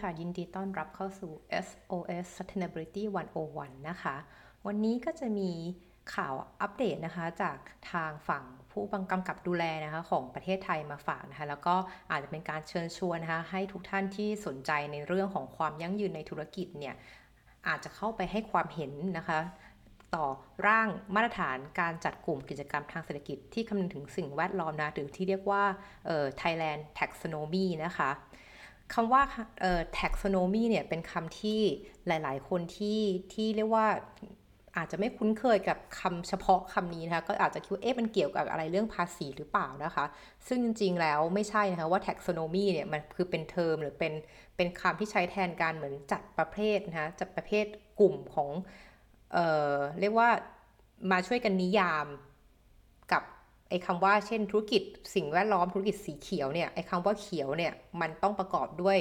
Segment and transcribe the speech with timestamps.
[0.00, 1.32] ค่ะ ยินดีต้อนรับเข้าสู่
[1.66, 3.02] SOS Sustainability
[3.46, 4.16] 101 นะคะ
[4.66, 5.50] วันนี้ก็จะมี
[6.14, 7.56] ข่าวอัปเดตนะคะ จาก
[7.92, 11.74] ทางฝั่งผู้บังกำกับดูแลนะคะของประเทศไทยมาฝากนะคะ แล้วก็
[12.10, 16.94] อาจจะเป็นการเชิญชวนนะคะ ให้ทุกท่านที่สนใจในเรื่องของความยั่งยืนในธุรกิจเนี่ย
[17.68, 19.38] อาจจะเข้าไปให้ความเห็นนะคะ
[20.14, 20.26] ต่อ
[20.66, 25.62] ร่างมาตรฐานการจัดกลุ่มกิจกรรมทางเศรษฐกิจที่คำนึงถึงสิ่งแวดล้อมนะหรือที่เรียกว่า
[26.40, 28.10] Thailand Taxonomy นะคะ
[28.94, 29.22] คำว่า
[29.60, 31.60] เอ่อ taxonomy เนี่ยเป็นคำที่
[32.06, 33.00] หลายๆ คนที่
[33.32, 33.86] ที่เรียกว่า
[34.76, 40.04] อาจจะไม่คุ้นเคยกับคำเฉพาะคำนี้นะคะก็อาจจะคิดว่าเอ๊ะมันเกี่ยวกับอะไรเรื่องภาษีหรือเปล่านะคะ
[40.48, 44.12] ซึ่งจริงๆแล้วไม่ใช่นะคะว่า taxonomy เนี่ยมันคือเป็นเทอมหรือเป็น
[44.56, 47.66] เป็นคำที่ใช้แทนการเหมือนจัดประเภทนะคะจัดประเภท
[48.00, 48.50] กลุ่มของ
[49.32, 50.30] เอ่อเรียกว่า
[51.10, 52.06] มาช่วยกันนิยาม
[53.68, 54.82] ไอ้คำว่าเช่นธุรกิจ
[55.14, 58.98] สิ่งแวดล้อมธุรกิจสีเขียวเนี่ยไอ้คำว่าเขียวเนี่ยมันต้องประกอบด้วย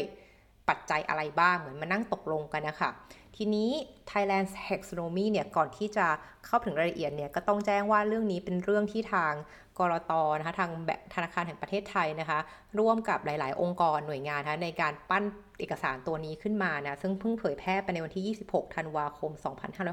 [0.69, 2.89] ปัจจัยอะไรบ้างเหมือนมานั่งตกลงกันนะคะ
[3.37, 3.69] ทีนี้
[4.11, 6.07] Thailand Taxonomy เนี่ยก่อนที่จะ
[6.45, 9.33] เข้าถึงรายละเอียดเนี่ยก็ต้องแจ้งว่าเรื่องนี้เป็นเรื่องที่ทาง
[9.79, 10.71] กรตนะคะทาง
[11.13, 12.39] ธนาคารแห่งประเทศไทยนะคะ
[12.79, 15.23] ร่วมกับหลาย ๆ องค์กรหน่วยงานนะในการปั้น
[15.59, 19.31] เอกสารตัวนี้ขึ้นมานะซึ่งเพิ่งเผยแพร่ไปในวันที่ 26 ธันวาคม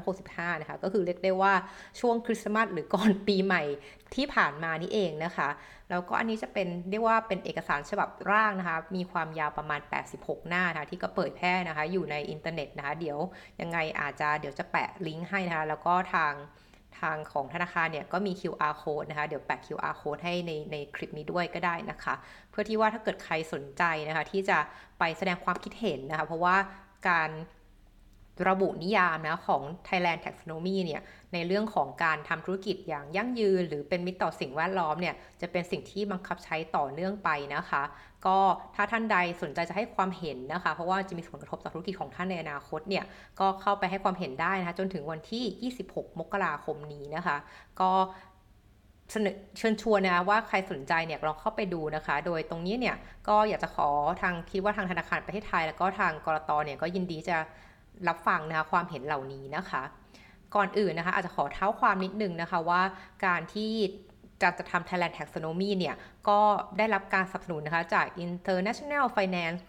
[0.01, 1.53] 2565 นะคะ ก็คือเรียกได้ว่า
[1.99, 3.63] ช่วงคริสต์มาสหรือก่อนปีใหม่
[4.15, 5.49] ที่ผ่านมานี่เองนะคะ
[5.89, 9.81] แล้วก็อันนี้จะเป็นเรียกว่าเป็นเอกสารฉบับร่างนะคะ มีความยาวประมาณ
[10.13, 13.17] 86 หน้านะคะที่ก็เปิดแพร่นะคะ อยู่ในอินเทอร์เน็ตนะคะ เดี๋ยว
[13.61, 16.33] ยังไงอาจจะเดี๋ยวจะแปะลิงก์ให้นะคะแล้วก็ทาง
[16.99, 22.13] ทางของธนาคารเนี่ยก็มี QR code นะคะ เดี๋ยวแปะ QR code ให้ในในคลิปนี้ด้วยก็ได้นะคะ
[22.49, 24.57] เพื่อที่ว่าถ้าเกิดใครสนใจนะคะ ที่จะ
[24.99, 26.55] ไปแสดงความคิดเห็นนะคะ เพราะว่า
[27.09, 27.29] การ
[28.49, 31.01] ระบุนิยามนะของ Thailand Taxonomy เนี่ย
[31.33, 37.83] ในเรื่องของการทำธุรกิจอย่างยั่งยืน หรือเป็นมิตรต่อสิ่งแวดล้อมเนี่ยจะเป็นสิ่งที่บังคับใช้ต่อเนื่องไปนะคะ
[38.25, 38.37] ก็
[38.75, 43.03] ถ้าท่านใดสนใจจะให้ความเห็นนะคะ เพราะว่าจะมีผลกระทบต่อธุรกิจของท่านในอนาคตเนี่ย
[43.39, 47.37] ก็เข้าไปให้ความเห็นได้นะคะจนถึงวันที่ 26 มกราคมนี้นะคะ
[47.81, 47.91] ก็
[49.57, 52.95] เชิญชวนนะว่าใครสนใจเนี่ยลองเข้าไปดูนะคะ โดยตรงนี้เนี่ย
[53.27, 53.89] ก็อยากจะขอ
[54.21, 57.37] ทางคิดว่าทางธนาคารประเทศไทย แล้วก็ทางกรตเนี่ยก็ยินดีจะ
[58.07, 59.83] รับฟังนะคะความเห็นเหล่านี้นะคะ
[60.55, 62.81] ก่อนอื่นนะคะอาจจะขอเท้าความนิดนึงนะคะว่า
[63.25, 63.73] การที่
[64.41, 65.95] จะจะทำ Thailand Taxonomy เนี่ย
[66.29, 66.39] ก็
[66.77, 69.61] ได้รับการสนับสนุนนะคะจาก International Finance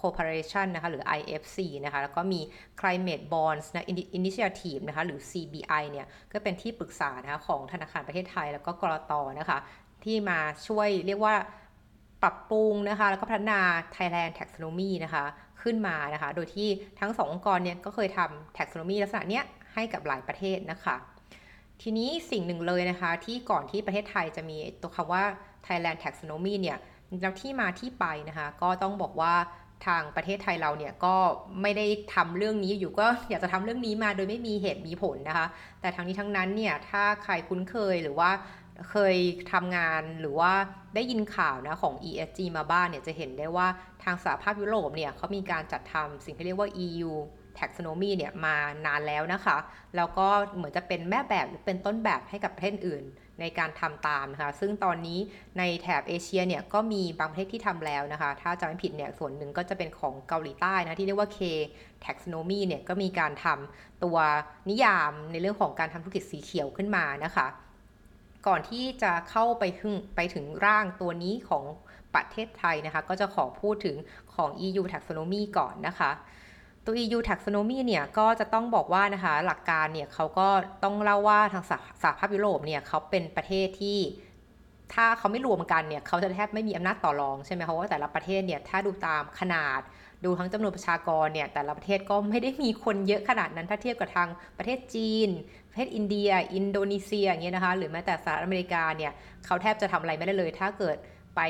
[0.00, 2.40] Corporation นะคะหรือ IFC นะคะแล้วก็มี
[2.80, 3.86] Climate Bonds นะ
[4.18, 9.58] Initiative นะคะหรือ CBI เนี่ยก็เป็นที่ปรึกษานะคะของธนาคารประเทศไทยแล้วก็กรตนะคะ
[10.04, 11.34] ที่มาช่วยเรียกว่า
[12.22, 13.60] ปรับปรุงนะคะ แล้วก็พัฒนา
[13.96, 15.24] Thailand Taxonomy นะคะ
[15.62, 16.68] ขึ้นมานะคะ โดยที่
[17.00, 19.44] ทั้งสององค์กรเนี่ยก็เคยทำ taxonomy ลักษณะเนี้ย
[19.74, 20.96] ให้กับหลายประเทศนะคะ
[21.82, 25.24] ทีนี้สิ่งหนึ่งเลยนะคะ ที่ก่อนที่ประเทศไทยจะมีตัวคำว่า
[25.66, 26.78] Thailand Taxonomy เนี่ย
[27.22, 29.34] แล้วที่มาที่ไปนะคะ ก็ต้องบอกว่า
[29.86, 31.16] ทางประเทศไทยเราเนี่ยก็
[31.62, 35.46] ไม่ได้ทำเรื่องนี้อยู่ก็อยากจะทำเรื่องนี้มาโดยไม่มีเหตุมีผลนะคะ
[35.80, 38.30] แต่ทั้งนี้ทั้งนั้นเนี่ยถ้าใครคุ้นเคยหรือว่า
[38.88, 39.16] เคย
[39.52, 40.52] ทำงานหรือว่า
[40.94, 43.66] ได้ยินข่าวนะของ ESG มาบ้างเนี่ยจะเห็นได้ว่า
[44.04, 47.12] ทางสหภาพยุโรปเนี่ยเขามีการจัดทำสิ่งที่เรียกว่า EU
[47.58, 49.56] taxonomy เนี่ยมานานแล้วนะคะ
[49.96, 53.04] แล้วก็เหมือนจะเป็นแม่แบบหรือเป็นต้นแบบให้กับประเทศอื่น
[53.40, 55.18] ในการทำตามนะคะ ซึ่งตอนนี้
[55.58, 61.38] ในแถบเอเชียเนี่ยก็มีบางประเทศที่ทำแล้วนะคะ ถ้าจำไม่ผิดเนี่ยส่วนหนึ่งก็จะเป็นของเกาหลีใต้นะที่เรียกว่า K
[62.04, 64.18] taxonomy เนี่ยก็มีการทำตัว
[64.70, 67.46] นิยามในเรื่องของการทำธุรกิจสีเขียวขึ้นมานะคะ
[68.46, 71.64] ก่อนที่จะเข้าไปถึงไปถึงร่างตัวนี้ของ
[72.14, 73.96] ประเทศไทยนะคะ ก็จะขอพูดถึง
[74.34, 76.10] ของ EU taxonomy ก่อนนะคะ
[76.84, 80.48] ตัว EU taxonomy เนี่ยก็จะต้องบอกว่านะคะหลักการเนี่ยเขาก็
[80.82, 81.64] ต้องเล่าว่าทาง
[82.02, 83.98] สหภาพยุโรปเนี่ยเขาเป็นประเทศที่
[84.94, 89.80] ถ้าเขาไม่รวมกันเนี่ยเขาจะแทบไม่มีอำนาจต่อรองใช่ไหมเพราะว่าแต่ละประเทศเนี่ยถ้าดูตามขนาด
[90.24, 94.28] ดูทั้งจำนวนประชากรเนี่ยแต่ละประเทศก็ไม่ได้มีคนเยอะขนาดนั้นถ้าเทียบกับทาง
[94.58, 95.28] ประเทศจีน
[95.70, 99.12] ประเทศอินเดีย อินโดนีเซียอย่างเงี้ยนะคะหรือแม้แต่สหรัฐอเมริกาเนี่ย
[99.46, 100.96] เขาแทบจะทำอะไรไม่ได้เลย ถ้าเกิด
[101.36, 101.40] ไป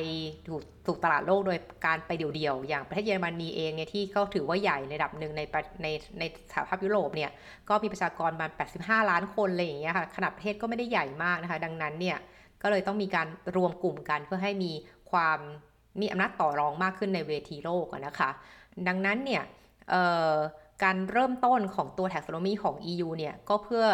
[0.49, 5.43] ถูกถูกตลาดโลกโดยการไปเดี่ยวๆ อย่างประเทศเยอรมนีเองเนี่ยที่เขาถือว่าใหญ่ในระดับหนึ่งใน
[5.83, 5.87] ใน
[6.19, 7.31] ในสหภาพยุโรปเนี่ย
[7.69, 8.51] ก็มีประชากรประมาณ
[8.81, 12.19] 85 ล้านคนเลยอย่างเงี้ยค่ะขนาดประเทศก็ไม่ได้ใหญ่มากนะคะ ดังนั้นเนี่ย
[12.63, 13.27] ก็เลยต้องมีการ
[13.57, 14.73] รวมกลุ่มกันเพื่อให้มี
[15.11, 15.39] ความ
[16.01, 18.31] มีอำนาจต่อรองมากขึ้นในเวทีโลกนะคะ
[18.89, 19.43] ดังนั้นเนี่ย
[20.83, 23.87] การเริ่มต้นของตัว taxonomy ของ EU เนี่ยก็เพื่อ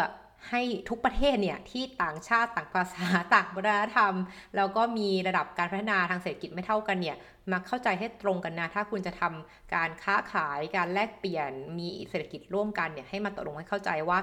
[0.49, 4.13] ให้ทุกประเทศเนี่ยที่ต่างชาติต่างภาษาต่างวัฒนธรรม
[4.55, 7.17] แล้วก็มีระดับการพัฒนาทางเศรษฐกิจไม่เท่ากันเนี่ย
[7.51, 14.19] มาเข้าใจให้ตรงกันนะ ถ้าคุณจะทำการค้าขายการแลกเปลี่ยนมีเศรษฐกิจร่วมกันเนี่ยให้มาตกลงให้เข้าใจว่า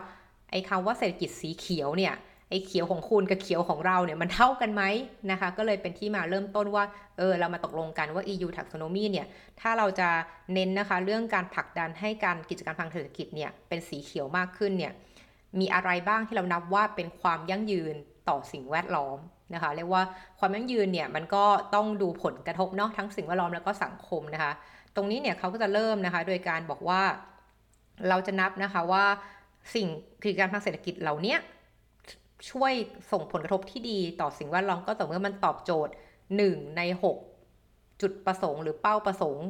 [0.51, 2.15] ไอ้คำว่าเศรษฐกิจสีเขียวเนี่ย
[2.55, 4.83] ออ้เขียวของคุณกับเขียวของเราเนี่ยมันเท่ากันไหม
[5.31, 6.85] นะคะ ก็เลยเป็นที่มาเริ่มต้นว่า
[7.19, 9.27] เออเรามาตกลงกันว่า EU taxonomy เนี่ย
[9.61, 10.09] ถ้าเราจะ
[10.55, 14.93] เน้นนะคะเรื่องการผลักดันให้การกิจการทางเศรษฐกิจเนี่ยเป็นสีเขียวมากขึ้นเนี่ย
[15.61, 17.95] มีอะไรบ้างที่เรานับว่าเป็นความยั่งยืน
[18.29, 19.19] ต่อสิ่งแวดล้อม
[19.55, 20.03] นะคะเรียกว่า
[20.39, 24.53] ความยั่งยืนเนี่ยมันก็ต้องดูผลกระทบเนาะทั้งสิ่งแวดล้อมแล้วก็สังคมนะคะ
[24.97, 27.03] ตรงนี้เนี่ยเขาก็จะเริ่มนะคะ โดยการบอกว่า
[28.09, 29.05] เราจะนับนะคะว่า
[29.75, 29.89] สิ่ง
[30.23, 31.37] กิจการทางเศรษฐกิจเหล่านี้
[32.51, 32.73] ช่วย
[33.13, 35.93] ส่งผลกระทบที่ดีต่อสิ่งแวดล้อมก็ต่อเมื่อมันตอบโจทย์
[36.35, 36.83] 1 ใน
[37.43, 39.47] 6 จุดประสงค์ หรือเป้าประสงค์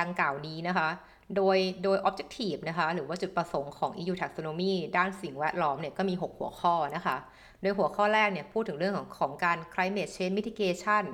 [0.00, 0.88] ดังกล่าวนี้นะคะ
[1.36, 7.16] โดยโดย objective นะคะ หรือว่าจุดประสงค์ของ EU taxonomy ด้านสิ่งแวดล้อมเนี่ยก็มี 6 หัวข้อนะคะ
[7.60, 11.04] โดยหัวข้อแรกเนี่ยพูดถึงเรื่องของของการ climate change mitigation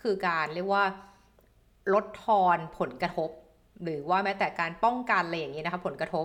[0.00, 0.84] คือการเรียกว่า
[1.94, 3.30] ลดทอนผลกระทบ
[3.82, 6.24] หรือว่าแม้แต่การป้องกันอะไรอย่างนี้นะคะผลกระทบ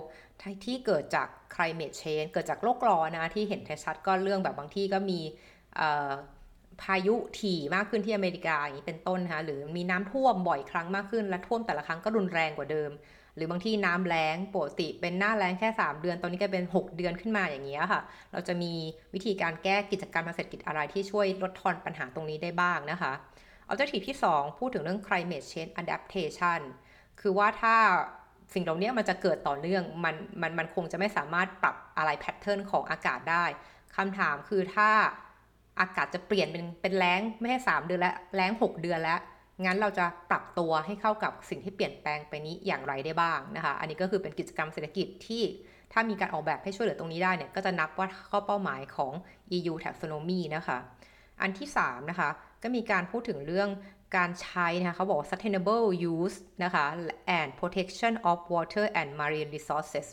[0.64, 5.20] ที่เกิดจาก climate change เกิดจากโลกร้อนนะที่เห็นชัดก็เรื่องแบบบางที่ก็มี
[6.82, 12.90] พายุถี่มากขึ้นที่อเมริกาอย่างนี้เป็นต้นนะคะหรือมีน้ำท่วมบ่อยครั้งมากขึ้น และท่วมแต่ละครั้งก็รุนแรงกว่าเดิม
[13.36, 18.72] หรือบางที่น้ำแล้งปกติเป็นหน้าแล้งแค่ 3 เดือน ตอนนี้ก็เป็น 6 เดือนขึ้นมาอย่างนี้ค่ะ เราจะมี
[19.14, 23.12] วิธีการแก้กิจกรรมทางเศรษฐกิจอะไรที่ช่วยลดทอนปัญหาตรงนี้ได้บ้างนะคะ
[23.70, 26.60] objective ที่ 2 พูดถึงเรื่อง climate change adaptation
[27.20, 27.74] คือว่าถ้า
[28.54, 33.44] สิ่งเหล่านี้มันจะเกิดต่อเนื่องมันมันมันคงจะไม่สามารถปรับอะไรแพทเทิร์นของอากาศได้
[33.96, 34.90] คำถามคือถ้า
[35.80, 39.20] อากาศจะเปลี่ยนเป็นเป็นแรงไม่ใช่สามเดือนแล้วแรงหกเดือนแล้ว
[39.64, 45.42] งั้นเราจะปรับตัวให้เข้ากับสิ่งที่เปลี่ยนแปลงไปนี้อย่างไรได้บ้างนะคะ อันนี้ก็คือเป็นกิจกรรมเศรษฐกิจที่
[45.92, 49.12] ถ้ามีการออกแบบให้ช่วยเหลือตรงนี้ได้เนี่ยก็จะนับว่าข้อเป้าหมายของ
[49.56, 50.78] EU taxonomy นะคะ
[51.42, 52.30] อันที่3นะคะ
[52.62, 53.68] ก็มีการพูดถึงเรื่อง
[54.16, 56.84] การใช้นะคะเขาบอกว่า sustainable use นะคะ
[57.38, 60.06] and protection of water and marine resources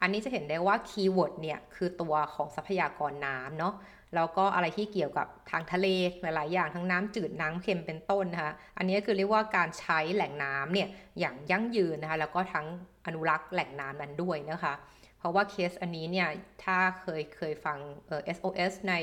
[0.00, 3.74] อันนี้จะเห็นได้ว่าคีย์เวิร์ดเนี่ย คือตัวของทรัพยากรน้ำเนาะ
[4.14, 5.86] แล้วก็อะไรที่เกี่ยวกับทางทะเล
[6.22, 10.88] หลาย ๆ อย่างทั้งน้ำจืดน้ำเค็มเป็นต้นนะคะอันนี้คือเรียกว่าการใช้แหล่งน้ำเนี่ย
[11.20, 12.66] อย่างยั่งยืนนะคะแล้วก็ทั้ง
[13.06, 14.74] อนุรักษ์แหล่งน้ำนั้นด้วยนะคะ
[15.18, 16.28] เพราะว่าเคสอันนี้เนี่ย
[16.64, 18.94] ถ้าเคยเคยฟังเอ่อ SOS ใน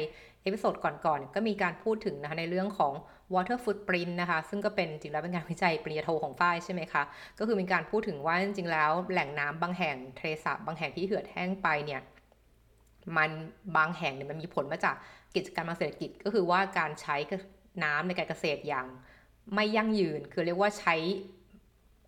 [0.42, 2.94] episode ก่อน ๆ ก็มีการพูดถึงนะคะในเรื่องของ
[3.34, 7.04] water footprint นะคะ ซึ่งก็เป็นจริงแล้วเป็นงานวิจัยปริญญาโทของฝ้ายใช่ไหมคะ
[7.40, 12.02] ก็คือมีการพูดถึงว่าจริงๆแล้วแหล่งน้ำบางแห่งทะเลสาบบางแห่งที่เหือดแห้งไปเนี่ย
[13.18, 13.30] มัน
[13.76, 14.96] บางแห่งเนี่ยมันมีผลมาจาก
[15.36, 17.16] กิจการทางเศรษฐกิจก็คือว่าการใช้
[17.84, 18.86] น้ำในการเกษตรอย่าง
[19.56, 20.96] ไม่ยั่งยืน คือเรียกว่าใช้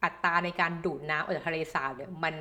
[0.04, 2.34] อัตราในการดูดน้ำออกจากทะเลสาบเนี่ยมัน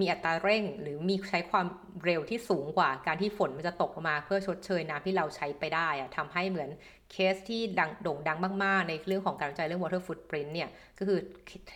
[0.00, 1.66] มีอัตราเร่ง หรือมีใช้ความ
[2.04, 6.70] เร็วที่สูงกว่า การที่ฝนมันจะตกมาเพื่อชดเชยน้ำที่เราใช้ไปได้อะทำให้เหมือน
[7.10, 10.68] เคสที่ดังโด่งดังมาก ๆ ในเรื่องของการวิจัยเรื่อง water footprint เนี่ย
[10.98, 11.18] ก็คือ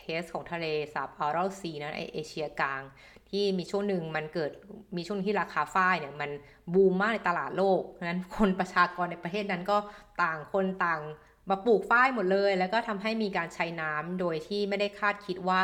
[0.00, 2.82] เคสของทะเลสาบอารัลซีนะเอเชียกลาง
[3.30, 4.50] ที่มีช่วงหนึ่งมันเกิด
[4.96, 6.30] มีช่วงที่ราคาฝ้ายเนี่ยมัน
[6.74, 9.78] บูมมากในตลาดโลกเพราะนั้นคนประชากรในประเทศนั้นก็
[10.22, 11.02] ต่างคนต่าง
[11.50, 15.60] มาปลูกฝ้ายหมดเลย แล้วก็ทำให้มีการใช้น้ำโดยที่ไม่ได้คาดคิดว่า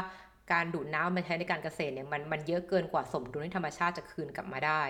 [0.52, 4.82] การดูดน้ำมาใช้ในการเกษตรเนี่ยมันมันเยอะเกินกว่าสมดุลที่ธรรมชาติจะคืนกลับมาได้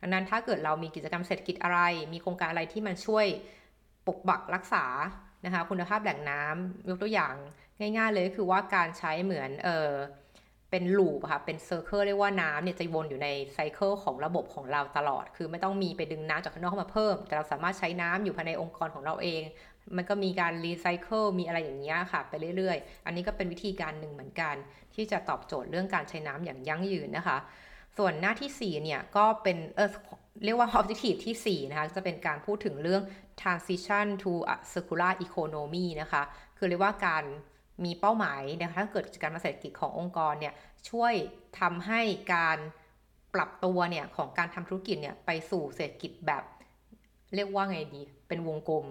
[0.00, 1.80] ดังนั้นถ้าเกิดเรามีกิจกรรมเศรษฐกิจอะไร
[2.12, 3.26] มีโครงการอะไรที่มันช่วย
[4.06, 4.84] ปกปักรักษา
[5.44, 7.34] นะคะคุณภาพแหล่งน้ำยกตัวอย่าง
[7.96, 9.90] ง่าย ๆ เลยคือว่าการใช้เหมือนเออ
[10.70, 19.42] เป็น loop ค่ะเป็น circle เรียกว่าน้ำเนี่ยจะวนอยู่ใน cycle ของระบบของเราตลอด คือไม่ต้องมีไปดึงน้ำจากข้างนอกเข้ามาเพิ่ม แต่เราสามารถใช้น้ำอยู่ภายในองค์กรของเราเอง
[19.96, 24.54] มันก็มีการรีไซเคิลมีอะไรอย่างเงี้ยค่ะ ไปเรื่อยๆ อันนี้ก็เป็นวิธีการหนึ่งเหมือนกัน
[24.94, 27.38] ที่จะตอบโจทย์เรื่องการใช้น้ำอย่างยั่งยืนนะคะ
[27.98, 29.90] ส่วนหน้าที่4เนี่ยก็เป็นเออ
[30.44, 33.02] เรียกว่า objective ที่4นะคะจะเป็นการพูดถึงเรื่อง
[33.40, 36.22] transition to a circular economy นะคะ
[36.58, 37.24] คือเรียกว่าการ
[37.84, 40.54] มีเป้าหมายนะคะถ้าเกิดการมาเศรษฐกิจขององค์กรเนี่ย
[40.90, 41.12] ช่วย
[41.60, 42.00] ทำให้
[42.34, 42.58] การ
[43.34, 46.44] ปรับตัวเนี่ยของการทำธุรกิจเนี่ยไปสู่เศรษฐกิจแบบ
[47.34, 48.84] เรียกว่าไงดี เป็นวงกลม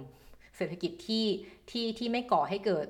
[0.58, 1.26] เศรษฐกิจที่
[1.70, 2.88] ที่ที่ไม่ก่อให้เกิด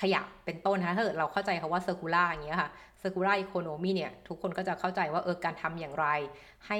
[0.00, 6.06] ขยะเป็นต้นนะถ้าเกิดเราเข้าใจคำว่า circular อย่างเงี้ยค่ะ circular economy เนี่ยทุกคนก็จะเข้าใจว่าเออการทำอย่างไร
[6.66, 6.78] ให้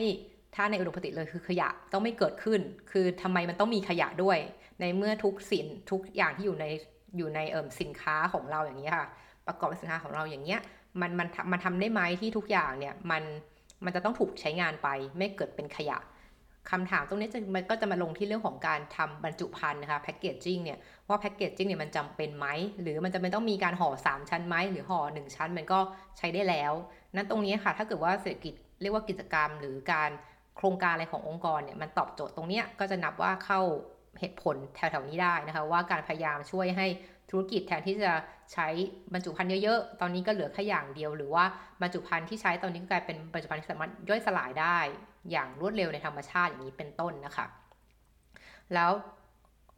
[0.54, 4.38] ถ้าในอุดมคติเลยคือขยะต้องไม่เกิดขึ้น คือทำไมมันต้องมีขยะด้วย
[4.80, 6.66] ในเมื่อทุกสิ่งทุกอย่างที่อยู่ใน
[7.16, 9.09] อยู่ในเอิมสินค้าของเราอย่างเงี้ยค่ะ
[9.47, 10.61] ประกอบสินค้าของเราอย่างเงี้ย
[11.00, 13.23] มันมันมันทำได้ไหมที่ทุกอย่างเนี่ยมัน
[13.85, 15.99] มันจะต้องถูกใช้งานไปไม่เกิดเป็นขยะ
[16.71, 20.78] คำถามตรงนี้จะมันก็จะมาลงที่เรื่องของการทำบรรจุภัณฑ์นะคะแพคเกจจิ้งเนี่ย
[21.09, 22.47] ว่าแพคเกจจิ้งเนี่ยมันจำเป็นไหม
[22.83, 25.80] หรือมันจะเป็นต้องมีการห่อ 3 ชั้นไหม หรือห่อ 1 ชั้นมันก็
[26.18, 26.73] ใช้ได้แล้ว
[27.14, 30.11] นั้นตรงนี้ค่ะ ถ้าเกิดว่าเศรษฐกิจเรียกว่ากิจกรรม หรือการ
[30.56, 33.61] โครงการอะไรขององค์กรเนี่ยมันตอบโจทย์ตรงนี้ก็จะนับว่าเข้า
[34.21, 36.87] เหตุผลแถวๆนี้ได้นะคะ ว่าการพยายามช่วยให้
[37.31, 38.12] ธุรกิจแทนที่จะ
[38.52, 38.69] ใช้
[39.12, 41.45] บรรจุภัณฑ์เยอะๆ ตอนนี้ก็เหลือแค่อย่างเดียว หรือว่า
[41.81, 44.78] บรรจุภัณฑ์ที่ใช้ตอนนี้ก็กลายเป็นบรรจุภัณฑ์ที่สามารถย่อยสลายได้
[45.31, 47.47] อย่างรวดเร็วในธรรมชาติอย่างนี้เป็นต้นนะคะ
[48.75, 48.93] แล้ว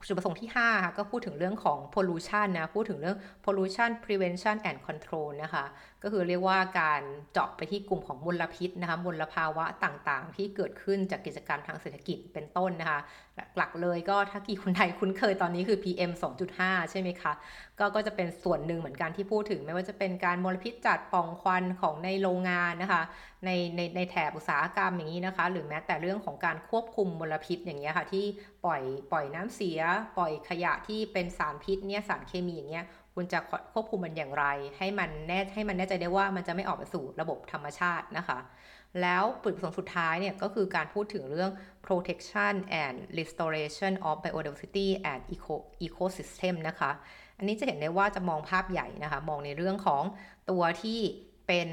[0.06, 5.64] จุดประสงค์ที่5ค่ะก็พูดถึงเรื่องของ pollution นะ พูดถึงเรื่อง pollution prevention and control นะคะ
[6.02, 13.00] ก็คือเรียกว่าการเจาะไปที่กลุ่มของมลพิษนะคะ มลภาวะต่างๆ ที่เกิดขึ้นจากกิจกรรมทางเศรษฐกิจเป็นต้นนะคะ
[13.56, 17.32] หลักๆเลยก็ถ้ากี่คนไทยคุ้นเคยตอนนี้คือ PM 2.5 ใช่ไหมคะ
[17.78, 23.02] ก็ก็จะเป็นส่วนหนึ่งเหมือนกันที่พูดถึง ไม่ว่าจะเป็นการมลพิษจัดป่องควันของในโรงงานนะคะ
[23.44, 28.24] ในในในแถบอุตสาหกรรมอย่างนี้นะคะ หรือแม้แต่เรื่องของการควบคุมมลพิษอย่างเงี้ยค่ะที่
[28.64, 29.80] ปล่อยปล่อยน้ำเสีย
[30.18, 33.38] ปล่อยขยะที่เป็นสารพิษเนี่ยสารเคมีอย่างเงี้ยคุณจะ
[33.72, 34.44] ควบคุมมันอย่างไร
[34.78, 38.38] ให้มันแน่ให้มันแน่ใจได้ว่ามันจะไม่ออกไปสู่ระบบธรรมชาตินะคะ
[39.02, 41.50] แล้วจุดประสงค์สุดท้ายเนี่ยก็คือการพูดถึงเรื่อง
[41.86, 45.54] protection and restoration of biodiversity and eco
[45.86, 46.90] ecosystem นะคะ
[47.38, 50.02] อันนี้จะเห็นได้ว่าจะมองภาพใหญ่นะคะ มองในเรื่องของ
[50.50, 51.00] ตัวที่
[51.46, 51.68] เป็น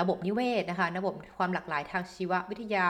[0.00, 2.86] ระบบนิเวศนะคะ ระบบความหลากหลายทางชีววิทยา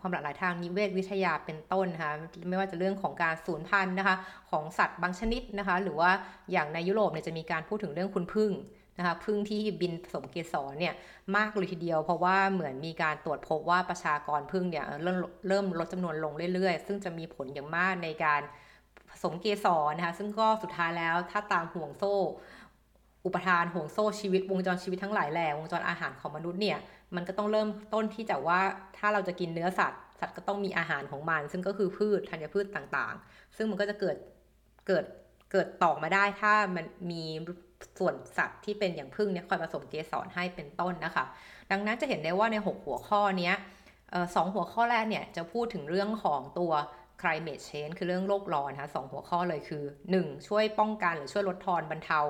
[0.00, 2.12] ความหลากหลายทางนิเวศวิทยาเป็นต้นนะคะ
[2.48, 4.16] ไม่ว่าจะเรื่องของการสูญพันธุ์นะคะ
[4.50, 6.10] ของสัตว์บางชนิดนะคะ หรือว่า
[6.52, 8.50] อย่างในยุโรปเนี่ยจะมีการพูดถึงเรื่องคุณพึ่ง
[8.98, 10.94] นะคะพึ่งที่บินผสมเกสรเนี่ย
[11.36, 18.40] มากเลยทีเดียว เพราะว่าเหมือนมีการตรวจพบว่าประชากรพึ่งเนี่ยเริ่มเริ่มลดจำนวนลงเรื่อยๆ ซึ่งจะมีผลอย่างมากในการ
[19.10, 22.14] ผสมเกสรนะคะซึ่งก็สุดท้ายแล้วถ้าตามห่วงโซ่
[23.24, 26.78] อุปทานห่วงโซ่ชีวิตวงจรชีวิตทั้งหลายแหล่วงจรอาหารของมนุษย์เนี่ย
[27.14, 28.60] มันก็ต้องเริ่มต้นที่จากว่า
[28.98, 34.16] ถ้าเราจะกินเนื้อสัตว์ สัตว์ก็ต้องมีอาหารของมัน ซึ่งก็คือพืชธัญพืชต่างๆ ซึ่งมันก็จะเกิด
[34.86, 35.04] เกิด
[35.52, 37.24] เกิดต่อมาได้ถ้ามันมี
[37.98, 41.24] ส่วนสัตว์ที่เป็นอย่างพึ่งเนี่ยคอยผสมเกสรให้เป็นต้นนะคะ
[41.70, 43.52] ดังนั้นจะเห็นได้ว่าใน 6 หัวข้อนี้
[44.34, 46.72] สองหัวข้อแรกเนี่ยจะพูดถึงเรื่องของตัว
[47.20, 50.48] climate change คือเรื่องโลกร้อนนะคะสองหัวข้อเลยคือ 1.
[50.48, 52.20] ช่วยป้องกันหรือช่วยลดทอนบรรเทา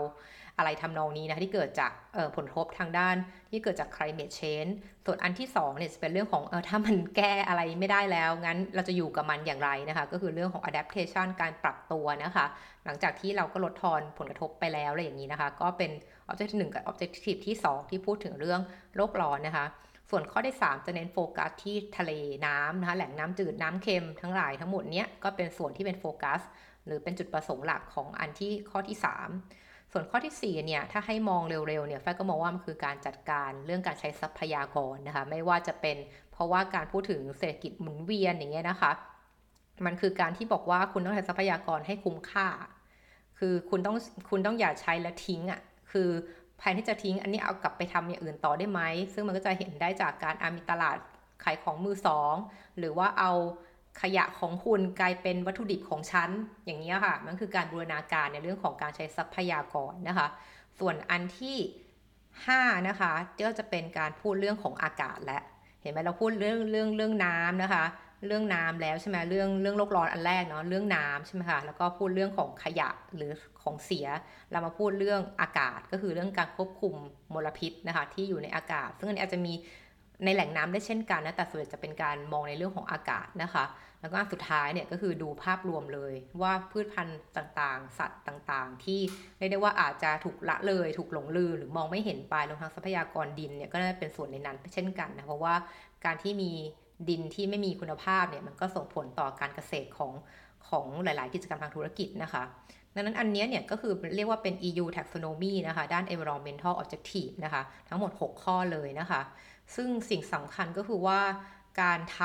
[0.58, 1.92] อะไรทำนองนี้นะคะที่เกิดจาก
[2.36, 3.16] ผลกระทบทางด้าน
[3.50, 4.72] ที่เกิดจาก climate change
[5.04, 12.46] ส่วนอันที่2เนี่ยจะเป็นเรื่องของเออถ้ามันแก้อะไรไม่ได้แล้ว งั้นเราจะอยู่กับมันอย่างไรนะคะ ก็คือเรื่องของ adaptation การปรับตัวนะคะ
[12.84, 15.90] หลังจากที่เราก็ลดทอนผลกระทบไปแล้วอะไรอย่างนี้นะคะ ก็เป็น
[16.30, 18.60] objective 1กับ objective ที่ 2 ที่พูดถึงเรื่อง
[18.96, 19.66] โลกร้อนนะคะ
[20.10, 22.12] ส่วนข้อที่ 3 จะเน้นโฟกัสที่ทะเล
[22.46, 26.40] น้ำนะคะแหล่งน้ำจืดน้ำเค็มทั้งหลายทั้งหมดเนี้ยก็เป็นส่วนที่เป็นโฟกัส
[26.86, 35.96] หรือเป็นจุดประสงค์หลักของอันที่ข้อที่ 3 ส่วนข้อที่4เนี่ยถ้าให้มองเร็วๆเนี่ยแฟก็มองว่ามันคือการจัดการเรื่องการใช้ทรัพยากรนะคะไม่ว่าจะเป็น
[36.32, 38.92] เพราะว่าการพูดถึงเศรษฐกิจหมุนเวียนอย่างเงี้ยนะคะ
[39.86, 42.48] มันคือการที่บอกว่าคุณต้องใช้ทรัพยากรให้คุ้มค่า
[43.38, 43.96] คือคุณต้อง
[44.30, 46.08] คุณต้องอย่าใช้แล้วทิ้งอะ่ะคือ
[46.58, 48.80] แทนที่จะทิ้ง อันนี้เอากลับไปทำอย่างอื่นต่อได้ไหม
[49.12, 50.98] ซึ่งมันก็จะเห็นได้จากการอามีตลาด
[51.44, 52.34] ขายของมือสอง
[52.78, 53.32] หรือว่าเอา
[54.02, 56.30] ขยะของคุณกลายเป็นวัตถุดิบของฉัน
[56.66, 60.28] อย่างนี้ค่ะ มันคือการบูรณาการในเรื่องของการใช้ทรัพยากรนะคะ
[60.78, 61.58] ส่วนอันที่
[62.26, 65.38] 5 นะคะก็จะเป็นการพูดเรื่องของอากาศและ
[65.82, 67.84] เห็นไหมเราพูดเรื่องเรื่องเรื่องน้ำนะคะ
[68.26, 74.06] เรื่องน้ำแล้วใช่ไหมเรื่องเรื่องโลกร้อนอันแรกเนาะเรื่องน้ำใช่ไหมคะแล้วก็พูดเรื่องของขยะหรือของเสีย
[74.50, 76.94] เรามาพูดเรื่องอากาศก็คือเรื่องการควบคุม
[77.34, 79.54] มลพิษนะคะที่อยู่ในอากาศ ซึ่งอันนี้อาจจะมี
[80.24, 83.64] ในแหล่งน้ำได้เช่นกันนะแต่ส่วนจะเป็นการมองในเรื่องของอากาศนะคะ
[84.00, 89.00] แล้วก็สุดท้ายเนี่ยก็คือดูภาพรวมเลยว่าพืชพันธุ์ต่างๆ สัตว์ต่างๆ ที่
[89.38, 95.54] เรียกได้ว่าอาจจะถูกละเลย ถูกหลงลืมหรือมองไม่เห็นไปรวมทั้งทรัพยากรดินเนี่ยก็น่าจะเป็นส่วนในนั้นเช่นกันนะเพราะว่า
[96.04, 96.50] การที่มี
[97.08, 100.12] ดินที่ไม่มีคุณภาพเนี่ยมันก็ส่งผลต่อการเกษตรของ
[100.68, 102.42] ของหลาย ๆ กิจกรรมทางธุรกิจนะคะ
[102.94, 109.20] ดังนั้นอันนี้เนี่ยก็คือเรียกว่าเป็น EU taxonomy นะคะ ด้าน environmental objective นะคะ ทั้งหมด 6 ข้อเลยนะคะ
[109.74, 111.20] ซึ่งสิ่งสำคัญก็คือว่า
[111.80, 112.20] การท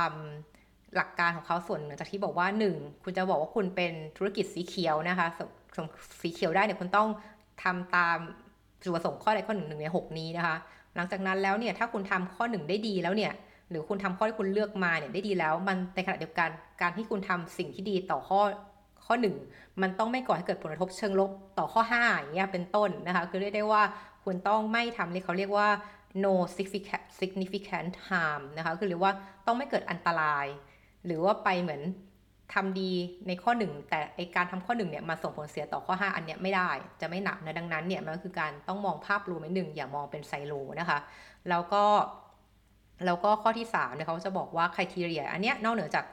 [0.46, 5.28] ำหลักการของเขาส่วนหนึ่งจากที่บอกว่า 1 คุณจะบอกว่าคุณเป็นธุรกิจสีเขียวนะคะ
[6.22, 7.10] สีเขียวได้เนี่ยคุณต้อง
[7.64, 8.18] ทำตาม
[8.84, 10.56] จุดประสงค์ข้อใดข้อหนึ่งหนึ่งในหกนี้นะคะ
[10.96, 13.34] หลังจากนั้นแล้วเนี่ยถ้าคุณทำข้อหนึ่งได้ดีแล้วเนี่ย
[13.70, 16.50] หรือคุณทำข้อที่คุณเลือกมาเนี่ยได้ดีแล้ว มันในขณะเดียวกัน
[16.82, 18.42] การที่คุณทำสิ่งที่ดีต่อข้อ
[19.06, 19.36] ข้อหนึ่ง
[19.82, 23.82] มันต้องไม่ก่อให้เกิดผลกระทบเชิงลบต่อข้อ5อย่างเงี้ยเป็นต้นนะคะ คือเรียกได้ว่า
[24.24, 25.68] คุณต้องไม่ทำเรียกเขาเรียกว่า
[26.24, 26.34] no
[27.20, 29.14] significant harm นะคะ คือเรียกว่า
[29.46, 30.46] ต้องไม่เกิดอันตราย
[31.06, 31.82] หรือว่าไปเหมือน
[32.54, 32.92] ทำดี
[33.28, 36.70] ในข้อหนึ่งแต่ไอการทำข้อหนึ่งเนี่ยมาส่งผลเสียต่อข้อ 5 อันเนี้ยไม่ได้
[37.02, 41.00] จะไม่หนักนะดังนั้นเนี่ยมันคือการต้องมองภาพรวมนิดหนึ่งอย่ามองเป็นไซโลนะคะ
[41.50, 41.84] แล้วก็
[43.06, 46.06] แล้วก็ข้อที่3เนี่ยเขาจะบอกว่าคุณทีเรียอันเนี้ยนอกเหนือจาก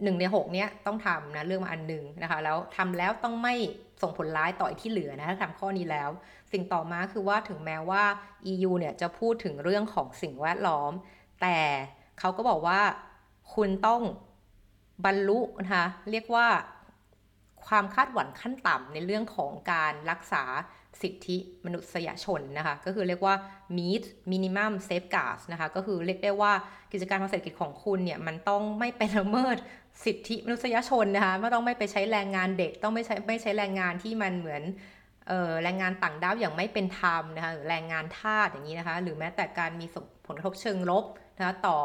[0.00, 3.54] 1ใน6เนี้ยต้องทำนะเรื่องมาอันหนึ่งนะคะแล้วทำแล้วต้องไม่
[4.02, 6.10] ส่งผลร้ายต่อที่เหลือนะถ้าทำข้อนี้แล้ว
[6.52, 8.02] สิ่งต่อมาคือว่าถึงแม้ว่า
[8.52, 10.92] EU เนี่ยจะพูดถึงเรื่องของสิ่งแวดล้อม
[11.42, 11.58] แต่
[12.18, 12.80] เขาก็บอกว่า
[13.54, 14.02] คุณต้อง
[15.04, 16.46] บรรลุนะคะเรียกว่า
[17.66, 20.44] ความคาดหวังขั้นต่ำในเรื่องของการรักษา
[21.02, 23.34] สิทธิมนุษยชนนะคะ ก็คือเรียกว่า
[23.76, 26.52] meet minimum safeguards นะคะ ก็คือเรียกได้ว่า
[26.92, 29.56] กิจการทางเศรษฐกิจของคุณเนี่ย มันต้องไม่ไปละเมิด
[30.04, 34.62] สิทธิมนุษยชนนะคะไม่ต้องไม่ไปใช้แรงงานเด็ก ต้องไม่ใช้ไม่ใช้แรงงานที่มันเหมือน
[35.62, 39.86] แรงงานต่างด้าวอย่างไม่เป็นธรรมนะคะหรือแรงงานทาสอย่างนี้นะคะ หรือแม้แต่การมี
[40.26, 41.04] ผลกระทบเชิงลบ
[41.36, 41.78] นะคะต่อ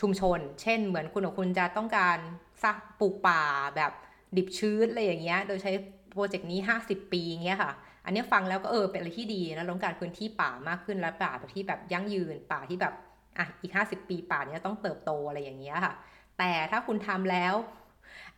[0.00, 2.18] ชุมชน เช่น เหมือนคุณกับคุณจะต้องการ
[2.62, 3.42] สักปลูกป่า
[3.76, 3.92] แบบ
[4.36, 5.72] ดิบชื้นอะไรอย่างเงี้ย โดยใช้
[6.12, 7.72] โปรเจกต์นี้ 50 ปีเงี้ยค่ะ
[8.04, 12.94] อันนี้ฟังแล้วก็เออเป็นอะไรที่ดีนะต้องการพื้นที่ป่ามากขึ้นและป่าที่แบบยั่งยืนป่าที่แบบ
[13.38, 15.94] อะอีก 50 ปีป่าเนี้ยต้องเติบโตอะไรอย่างเงี้ยค่ะ
[16.38, 17.54] แต่ถ้าคุณทำแล้ว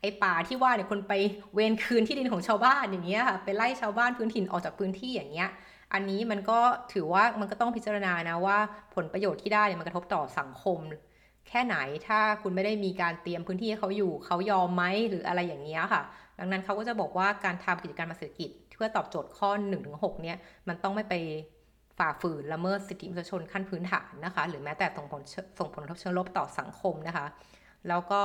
[0.01, 1.13] ไอ้ป่าที่ว่าเนี่ยคนไป
[1.55, 5.49] เวนคืนที่ดินของชาวบ้านอย่างเงี้ยค่ะไปไล่ชาวบ้านพื้นถิ่นออกจากพื้นที่อย่างเงี้ย
[5.93, 6.59] อันนี้มันก็
[6.93, 8.59] ถือว่ามันก็ต้องพิจารณานะว่า
[8.95, 10.79] ผลประโยชน์ที่ได้เนี่ยมันกระทบต่อสังคม
[11.49, 11.77] แค่ไหน
[12.09, 16.03] ถ้าคุณไม่ได้มีการเตรียมพื้นที่ให้เขาอยู่เขายอมไหมหรืออะไรอย่างเงี้ยค่ะ
[16.39, 19.51] ดังนั้นเขาก็จะบอกว่าการทำกิจการมาเศรษฐกิจ เพื่อตอบโจทย์ข้อ
[19.87, 20.37] 1-6เนี่ย
[20.69, 21.15] มันต้องไม่ไป
[21.99, 25.23] ฝ่าฝืนละเมิดสิทธิมนุษยชนขั้นพื้นฐานนะคะ หรือแม้แต่ส่งผล
[25.59, 27.27] ส่งผลกระทบเชิงลบต่อสังคมนะคะ
[27.89, 28.23] แล้วก็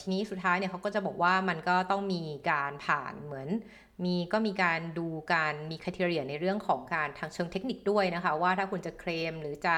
[0.00, 3.48] ทีนี้สุดท้ายเนี่ยเขาก็จะบอกว่ามันก็ต้องมีการผ่านเหมือน
[4.04, 9.74] มีก็มีการดูการมีคุณเรียในเรื่องของการทางเชิงเทคนิคด้วยนะคะ ว่าถ้าคุณจะเคลมหรือจะ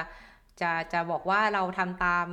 [0.61, 2.25] จะจะบอกว่าเราทำตาม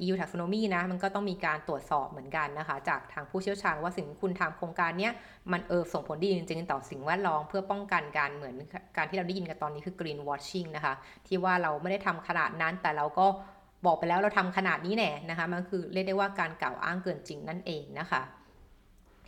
[0.00, 5.12] EU taxonomy นะ มันก็ต้องมีการตรวจสอบเหมือนกันนะคะ จากทางผู้เชี่ยวชาญว่าสิ่งที่คุณทำโครงการเนี้ย
[5.52, 8.54] มันเออส่งผลดีจริงๆ ต่อสิ่งแวดล้อมเพื่อป้องกันการเหมือน
[8.96, 10.94] การที่เราได้ยินกันตอนนี้คือ green washing นะคะ
[11.26, 13.26] ที่ว่าเราไม่ได้ทำขนาดนั้นแต่เราก็
[13.86, 18.22] บอกไปแล้วเราทำขนาดนี้แน่นะคะ มันคือเรียกได้ว่าการกล่าวอ้างเกินจริงนั่นเองนะคะ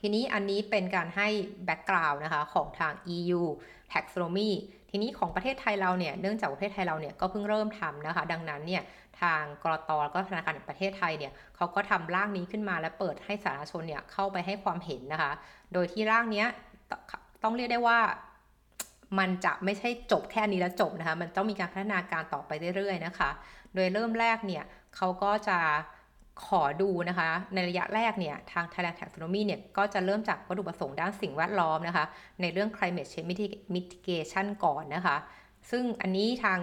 [0.01, 1.29] ทีนี้อันนี้เป็นการให้
[1.65, 3.43] แบ็กกราวน์นะคะของทาง EU
[3.93, 4.51] taxonomy
[4.91, 8.83] ทีนี้ของประเทศไทยเราเนี่ย เนื่องจากประเทศไทยเราเนี่ยก็เพิ่งเริ่มทำนะคะ ดังนั้นเนี่ย
[9.21, 15.33] ทางกรตแล้วก็ธนาคารแห่งประเทศไทยเนี่ยเขาก็ทำร่างนี้ขึ้นมาและเปิดให้สาธารณชนเนี่ยเข้าไปให้ความเห็นนะคะ
[15.73, 16.45] โดยที่ร่างนี้
[17.43, 17.99] ต้องเรียกได้ว่า
[19.19, 23.31] มันจะไม่ใช่จบแค่นี้แล้วจบนะคะ มันต้องมีการพัฒนาการต่อไปเรื่อยๆนะคะ
[23.75, 24.65] โดยเริ่มแรกเนี่ย
[24.97, 25.59] เขาก็จะ
[26.47, 32.05] ขอดูนะคะ ในระยะแรกเนี่ยทาง Thailand Taxonomy เนี่ยก็จะเริ่มจากวัตถุประสงค์ด้านสิ่งแวดล้อมนะคะ
[32.41, 33.29] ในเรื่อง climate change
[33.75, 35.17] mitigation ก่อนนะคะ
[35.71, 36.61] ซึ่งอันนี้ทาง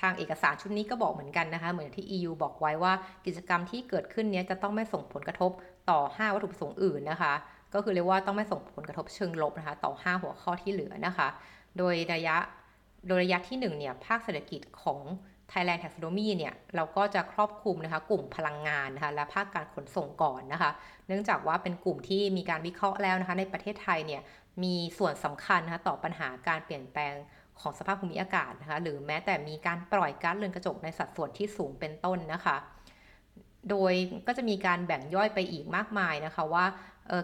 [0.00, 2.92] ทางเอกสารชุดนี้ก็บอกเหมือนกันนะคะ เหมือนที่ EU บอกไว้ว่า
[3.26, 5.50] กิจกรรมที่เกิดขึ้นนี้จะต้องไม่ส่งผลกระทบ
[5.90, 7.34] ต่อ 5 วัตถุประสงค์อื่นนะคะ
[7.74, 11.28] ก็คือเรียกว่าต้องไม่ส่งผลกระทบเชิงลบนะคะ ต่อ 5 หัวข้อที่เหลือนะคะ
[11.78, 12.36] โดยระยะ
[13.08, 15.00] โดยระยะที่1เนี่ยภาคเศรษฐกิจของ
[15.52, 20.70] Thailand Taxonomy เนี่ยเราก็จะครอบคลุมนะคะกลุ่มพลังงานนะคะและภาคการขนส่งก่อนนะคะ
[21.08, 24.22] เนื่องจากว่าเป็นกลุ่มที่มีการวิเคราะห์แล้วนะคะในประเทศไทยเนี่ย
[24.62, 27.14] มีส่วนสำคัญนะคะต่อปัญหาการเปลี่ยนแปลง
[27.60, 32.56] ของสภาพภูมิอากาศนะคะหรือแม้แต่มีการปล่อยก๊าซเรือนกระจกในสัดส่วนที่สูงเป็นต้นนะคะ
[33.70, 33.92] โดย
[34.26, 36.64] ก็จะมีการแบ่งย่อยไปอีกมากมายนะคะว่า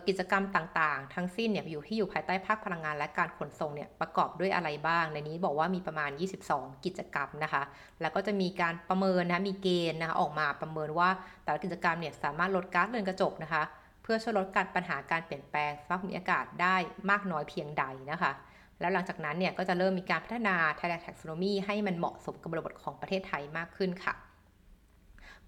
[0.09, 6.11] กิจกรรมต่างๆ ทั้งสิ้นเนี่ยอยู่ที่อยู่ภายใต้ภาคพลังงานและการขนส่งเนี่ยประกอบด้วยอะไรบ้าง ในนี้บอกว่ามีประมาณ
[6.47, 7.63] 22 กิจกรรมนะคะ
[8.01, 11.09] แล้วก็จะมีการประเมินนะมีเกณฑ์นะคะออกมาประเมินว่า
[11.45, 13.63] แต่ละกิจกรรมเนี่ยสามารถลดก๊าซเรือนกระจกนะคะ
[14.03, 16.77] เพื่อช่วยลดการปัญหาการเปลี่ยนแปลงสภาพภูมิอากาศได้
[17.11, 18.33] มากน้อยเพียงใดนะคะ
[18.81, 24.15] แล้วหลังจากนั้นเนี่ยก็จะเริ่มมีการพัฒนา Thailand Taxonomy ให้มันเหมาะสมกับบริบทของประเทศไทยมากขึ้นค่ะ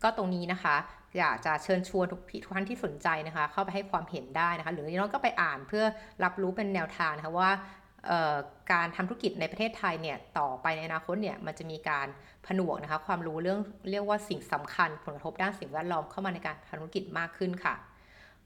[0.03, 0.77] ก็ตรงนี้นะคะ
[1.19, 2.21] อยากจะเชิญชวนทุก
[2.55, 5.85] ท่านที่สนใจนะคะ เข้าไปให้ความเห็นได้นะคะ หรือน้องก็ไปอ่านเพื่อ
[6.25, 7.51] รับรู้เป็นแนวทางนะคะว่า
[8.73, 12.07] การทำธุรกิจในประเทศไทยเนี่ยต่อไปในอนาคตเนี่ยมันจะมีการ
[12.47, 13.61] ผนวกนะคะ ความรู้เรื่อง
[13.91, 17.75] เรียกว่าสิ่งสำคัญผลกระทบด้านสิ่งแวดล้อมเข้ามาในการทำธุรกิจมากขึ้นค่ะ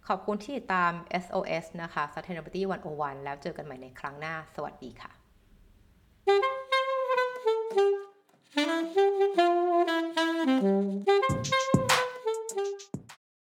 [0.08, 0.92] ขอบคุณที่ติดตาม
[1.22, 2.62] SOS นะคะ Sustainability
[2.94, 5.10] 101 แล้วเจอกันใหม่ในครั้งหน้า สวัสดีค่ะ
[8.56, 8.96] Thank
[11.04, 11.95] you.